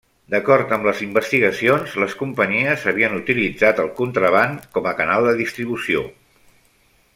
[0.33, 6.03] D'acord amb les investigacions, les companyies havien utilitzat el contraban com a canal de distribució.